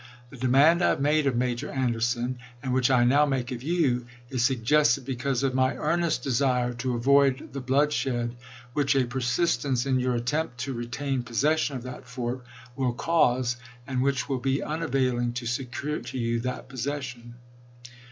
The 0.31 0.37
demand 0.37 0.81
I 0.81 0.87
have 0.89 0.99
made 0.99 1.27
of 1.27 1.35
Major 1.35 1.69
Anderson, 1.69 2.39
and 2.63 2.73
which 2.73 2.89
I 2.89 3.03
now 3.03 3.27
make 3.27 3.51
of 3.51 3.61
you, 3.61 4.07
is 4.31 4.43
suggested 4.43 5.05
because 5.05 5.43
of 5.43 5.53
my 5.53 5.75
earnest 5.75 6.23
desire 6.23 6.73
to 6.73 6.95
avoid 6.95 7.53
the 7.53 7.61
bloodshed 7.61 8.35
which 8.73 8.95
a 8.95 9.05
persistence 9.05 9.85
in 9.85 9.99
your 9.99 10.15
attempt 10.15 10.57
to 10.61 10.73
retain 10.73 11.21
pos 11.21 11.37
session 11.37 11.75
of 11.77 11.83
that 11.83 12.07
fort 12.07 12.43
will 12.75 12.93
cause 12.93 13.57
and 13.85 14.01
which 14.01 14.27
will 14.27 14.39
be 14.39 14.63
unavailing 14.63 15.33
to 15.33 15.45
secure 15.45 15.99
to 15.99 16.17
you 16.17 16.39
that 16.39 16.67
possession." 16.67 17.35